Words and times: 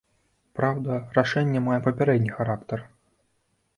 Праўда, 0.59 0.95
рашэнне 1.19 1.59
мае 1.67 1.77
папярэдні 1.91 2.31
характар. 2.39 2.79